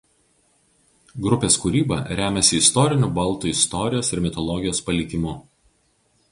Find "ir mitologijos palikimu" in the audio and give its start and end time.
4.17-5.39